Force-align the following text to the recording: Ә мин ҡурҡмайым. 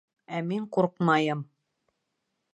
Ә 0.37 0.39
мин 0.51 0.65
ҡурҡмайым. 0.77 1.45